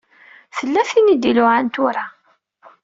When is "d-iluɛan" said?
1.15-1.67